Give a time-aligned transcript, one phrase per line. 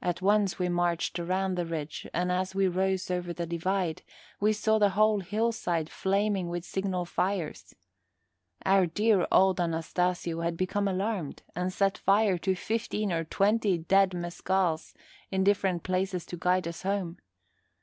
[0.00, 4.00] At once we marched around the ridge, and, as we rose over the divide,
[4.40, 7.74] we saw the whole hillside flaming with signal fires.
[8.64, 14.12] Our dear old Anastasio had become alarmed and set fire to fifteen or twenty dead
[14.14, 14.94] mescals
[15.30, 17.18] in different places to guide us home.